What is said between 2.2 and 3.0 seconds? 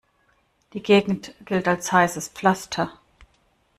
Pflaster.